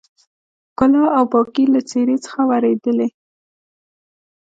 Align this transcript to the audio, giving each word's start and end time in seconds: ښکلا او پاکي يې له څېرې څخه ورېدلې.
ښکلا 0.69 1.03
او 1.17 1.23
پاکي 1.31 1.63
يې 1.67 1.71
له 1.73 1.81
څېرې 1.89 2.17
څخه 2.25 2.41
ورېدلې. 2.49 3.07